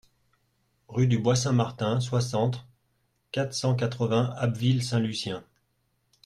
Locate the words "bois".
1.19-1.35